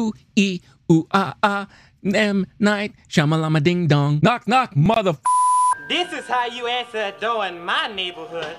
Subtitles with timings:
[0.00, 0.60] Ooh, ee,
[0.90, 1.68] ooh, ah, ah.
[2.02, 4.20] M Night, Shamalama Ding Dong.
[4.22, 5.18] Knock, knock, mother.
[5.90, 8.56] This is how you answer a door in my neighborhood.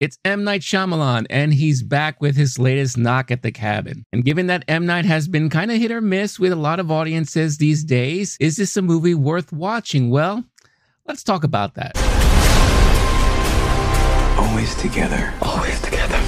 [0.00, 0.44] It's M.
[0.44, 4.04] Night Shyamalan, and he's back with his latest knock at the cabin.
[4.12, 4.86] And given that M.
[4.86, 8.36] Night has been kind of hit or miss with a lot of audiences these days,
[8.38, 10.10] is this a movie worth watching?
[10.10, 10.44] Well,
[11.06, 11.96] let's talk about that.
[14.38, 15.34] Always together.
[15.42, 16.20] Always together.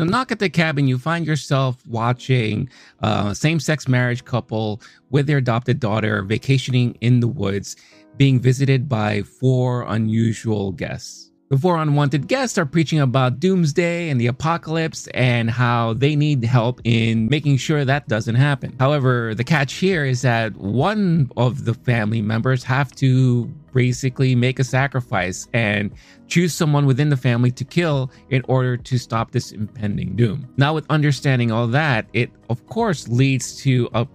[0.00, 2.70] The knock at the cabin, you find yourself watching
[3.02, 7.76] uh, a same sex marriage couple with their adopted daughter vacationing in the woods,
[8.16, 11.30] being visited by four unusual guests.
[11.50, 16.44] The four unwanted guests are preaching about doomsday and the apocalypse and how they need
[16.44, 18.76] help in making sure that doesn't happen.
[18.78, 24.58] However, the catch here is that one of the family members have to basically make
[24.58, 25.92] a sacrifice and
[26.26, 30.48] choose someone within the family to kill in order to stop this impending doom.
[30.56, 34.06] Now, with understanding all that, it of course leads to a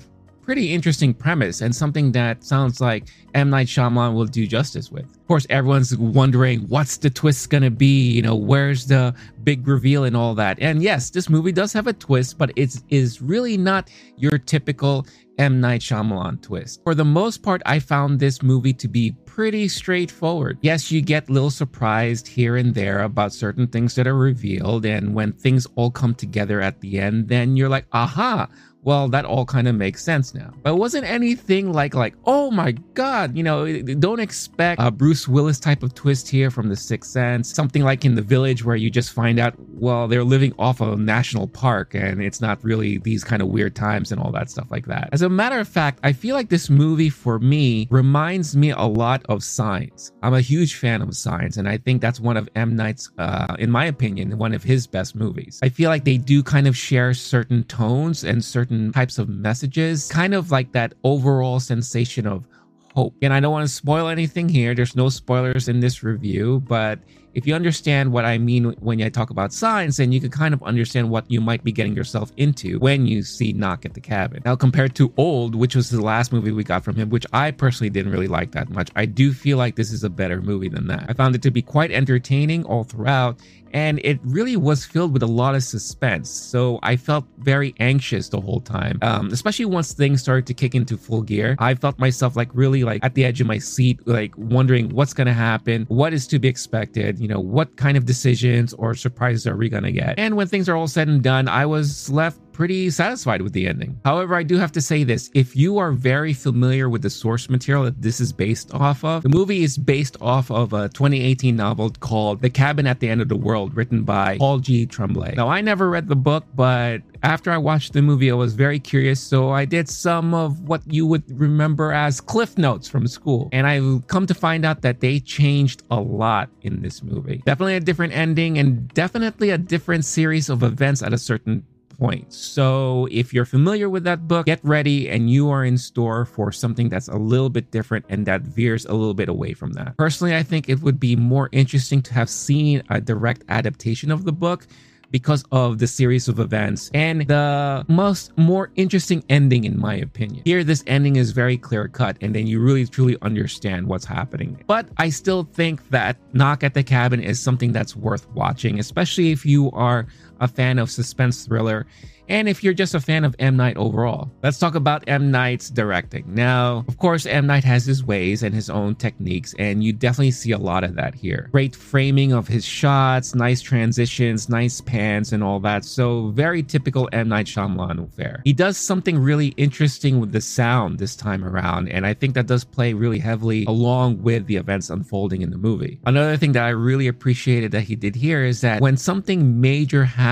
[0.46, 3.50] pretty interesting premise and something that sounds like M.
[3.50, 5.06] Night Shyamalan will do justice with.
[5.06, 10.04] Of course, everyone's wondering what's the twist gonna be, you know, where's the big reveal
[10.04, 10.60] and all that.
[10.62, 15.08] And yes, this movie does have a twist, but it is really not your typical
[15.38, 15.60] M.
[15.60, 16.82] Night Shyamalan twist.
[16.84, 20.58] For the most part, I found this movie to be pretty straightforward.
[20.62, 24.86] Yes, you get a little surprised here and there about certain things that are revealed,
[24.86, 28.48] and when things all come together at the end, then you're like, aha,
[28.86, 30.54] well, that all kind of makes sense now.
[30.62, 35.28] But it wasn't anything like like, oh my god, you know, don't expect a Bruce
[35.28, 37.52] Willis type of twist here from The Sixth Sense.
[37.52, 40.96] Something like in The Village where you just find out, well, they're living off a
[40.96, 44.68] national park and it's not really these kind of weird times and all that stuff
[44.70, 45.10] like that.
[45.12, 48.84] As a matter of fact, I feel like this movie for me reminds me a
[48.84, 50.12] lot of Signs.
[50.24, 52.76] I'm a huge fan of Signs, and I think that's one of M.
[52.76, 55.60] Night's, uh, in my opinion, one of his best movies.
[55.64, 59.30] I feel like they do kind of share certain tones and certain certain types of
[59.30, 62.48] messages, kind of like that overall sensation of
[62.96, 63.14] hope.
[63.22, 64.74] And I don't want to spoil anything here.
[64.74, 67.00] There's no spoilers in this review, but
[67.36, 70.54] if you understand what I mean when I talk about signs, then you can kind
[70.54, 74.00] of understand what you might be getting yourself into when you see Knock at the
[74.00, 74.42] Cabin.
[74.46, 77.52] Now, compared to Old, which was the last movie we got from him, which I
[77.52, 80.70] personally didn't really like that much, I do feel like this is a better movie
[80.70, 81.06] than that.
[81.10, 83.38] I found it to be quite entertaining all throughout,
[83.76, 86.30] and it really was filled with a lot of suspense.
[86.30, 90.76] So I felt very anxious the whole time, um, especially once things started to kick
[90.76, 91.58] into full gear.
[91.60, 95.14] I felt myself like really like at the edge of my seat, like wondering what's
[95.14, 99.46] gonna happen, what is to be expected, you know, what kind of decisions or surprises
[99.46, 100.18] are we gonna get.
[100.18, 103.68] And when things are all said and done, I was left pretty satisfied with the
[103.68, 104.00] ending.
[104.06, 107.50] However, I do have to say this if you are very familiar with the source
[107.50, 111.54] material that this is based off of, the movie is based off of a 2018
[111.56, 114.86] novel called The Cabin at the End of the World, written by Paul G.
[114.86, 115.36] Tremblay.
[115.36, 118.80] Now, I never read the book, but after I watched the movie, I was very
[118.80, 123.50] curious, so I did some of what you would remember as cliff notes from school.
[123.52, 127.42] And I come to find out that they changed a lot in this movie.
[127.46, 131.66] Definitely a different ending and definitely a different series of events at a certain
[131.98, 132.34] point.
[132.34, 136.52] So if you're familiar with that book, get ready and you are in store for
[136.52, 139.98] something that's a little bit different and that veers a little bit away from that.
[139.98, 144.26] Personally, I think it would be more interesting to have seen a direct adaptation of
[144.26, 144.68] the book
[145.12, 150.42] because of the series of events and the most more interesting ending in my opinion.
[150.46, 154.62] Here this ending is very clear cut and then you really truly understand what's happening.
[154.68, 159.32] But I still think that Knock at the Cabin is something that's worth watching, especially
[159.32, 160.08] if you are
[160.40, 161.86] a fan of suspense thriller
[162.28, 163.56] and if you're just a fan of M.
[163.56, 164.32] Night overall.
[164.44, 165.32] Let's talk about M.
[165.32, 166.24] Night's directing.
[166.28, 167.48] Now, of course, M.
[167.48, 170.96] Night has his ways and his own techniques, and you definitely see a lot of
[170.96, 171.50] that here.
[171.52, 175.86] Great framing of his shots, nice transitions, nice pans, and all that.
[175.86, 177.30] So, very typical M.
[177.30, 178.42] Night Shyamalan fare.
[178.44, 182.48] He does something really interesting with the sound this time around, and I think that
[182.48, 186.00] does play really heavily along with the events unfolding in the movie.
[186.06, 190.04] Another thing that I really appreciated that he did here is that when something major
[190.04, 190.25] happens,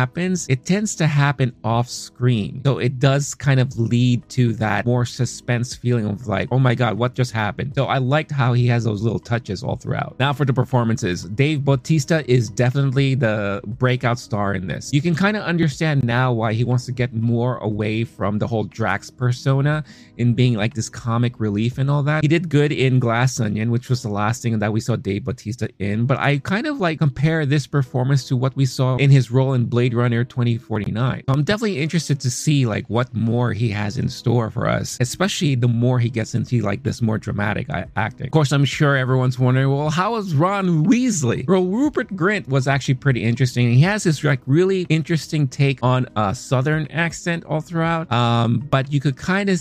[0.49, 2.61] it tends to happen off off screen.
[2.63, 6.75] So it does kind of lead to that more suspense feeling of like, oh my
[6.75, 7.73] God, what just happened?
[7.75, 10.15] So I liked how he has those little touches all throughout.
[10.19, 14.93] Now for the performances, Dave Bautista is definitely the breakout star in this.
[14.93, 18.47] You can kind of understand now why he wants to get more away from the
[18.47, 19.83] whole Drax persona
[20.17, 22.23] in being like this comic relief and all that.
[22.23, 25.25] He did good in Glass Onion, which was the last thing that we saw Dave
[25.25, 29.09] Bautista in, but I kind of like compare this performance to what we saw in
[29.09, 31.23] his role in Blade Runner 2049.
[31.27, 34.97] So I'm definitely interested to see like what more he has in store for us,
[35.01, 38.27] especially the more he gets into like this more dramatic acting.
[38.27, 41.47] Of course, I'm sure everyone's wondering, well, how is Ron Weasley?
[41.47, 43.73] Well, Rupert Grint was actually pretty interesting.
[43.73, 48.91] He has this like really interesting take on a southern accent all throughout, um, but
[48.91, 49.59] you could kind of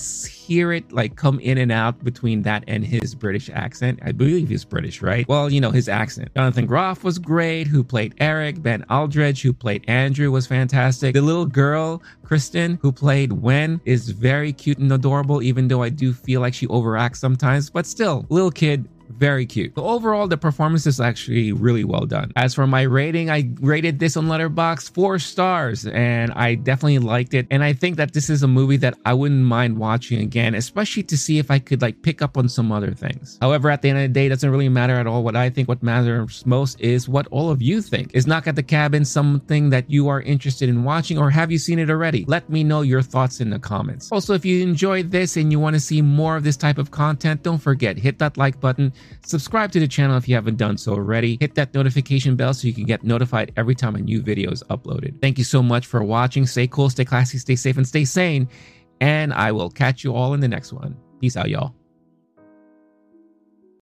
[0.52, 3.98] hear it like come in and out between that and his British accent.
[4.02, 5.26] I believe he's British, right?
[5.28, 6.30] Well, you know, his accent.
[6.36, 8.62] Jonathan Groff was great, who played Eric.
[8.62, 11.14] Ben Aldridge, who played Andrew, was fantastic.
[11.14, 15.88] The little girl, Kristen, who played Wen, is very cute and adorable, even though I
[15.88, 17.70] do feel like she overacts sometimes.
[17.70, 18.88] But still, little kid,
[19.22, 19.72] very cute.
[19.76, 22.32] Overall, the performance is actually really well done.
[22.34, 27.32] As for my rating, I rated this on Letterboxd four stars, and I definitely liked
[27.32, 27.46] it.
[27.48, 31.04] And I think that this is a movie that I wouldn't mind watching again, especially
[31.04, 33.38] to see if I could like pick up on some other things.
[33.40, 35.22] However, at the end of the day, it doesn't really matter at all.
[35.22, 38.10] What I think what matters most is what all of you think.
[38.14, 41.58] Is Knock at the Cabin something that you are interested in watching, or have you
[41.58, 42.24] seen it already?
[42.26, 44.10] Let me know your thoughts in the comments.
[44.10, 46.90] Also, if you enjoyed this and you want to see more of this type of
[46.90, 48.92] content, don't forget hit that like button
[49.24, 51.36] Subscribe to the channel if you haven't done so already.
[51.40, 54.62] Hit that notification bell so you can get notified every time a new video is
[54.64, 55.20] uploaded.
[55.20, 56.46] Thank you so much for watching.
[56.46, 58.48] Stay cool, stay classy, stay safe, and stay sane.
[59.00, 60.96] And I will catch you all in the next one.
[61.20, 61.74] Peace out, y'all.